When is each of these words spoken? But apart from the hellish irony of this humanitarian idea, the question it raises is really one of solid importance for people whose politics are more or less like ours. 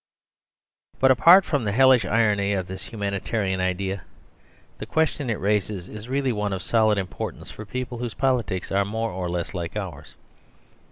But 0.99 1.11
apart 1.11 1.45
from 1.45 1.63
the 1.63 1.71
hellish 1.71 2.05
irony 2.05 2.53
of 2.53 2.65
this 2.65 2.85
humanitarian 2.85 3.59
idea, 3.61 4.01
the 4.79 4.87
question 4.87 5.29
it 5.29 5.39
raises 5.39 5.87
is 5.87 6.09
really 6.09 6.31
one 6.33 6.53
of 6.53 6.63
solid 6.63 6.97
importance 6.97 7.51
for 7.51 7.67
people 7.67 7.99
whose 7.99 8.15
politics 8.15 8.71
are 8.71 8.83
more 8.83 9.11
or 9.11 9.29
less 9.29 9.53
like 9.53 9.77
ours. 9.77 10.15